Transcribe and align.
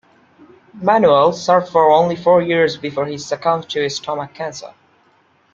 Manuel 0.81 1.31
served 1.31 1.69
for 1.71 1.91
only 1.91 2.15
four 2.15 2.41
years 2.41 2.75
before 2.75 3.05
he 3.05 3.19
succumbed 3.19 3.69
to 3.69 3.87
stomach 3.87 4.33
cancer. 4.33 4.73